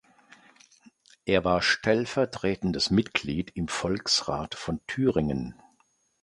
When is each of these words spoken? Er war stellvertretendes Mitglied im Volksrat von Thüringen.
Er 1.25 1.45
war 1.45 1.61
stellvertretendes 1.61 2.89
Mitglied 2.89 3.51
im 3.55 3.67
Volksrat 3.67 4.55
von 4.55 4.79
Thüringen. 4.87 5.53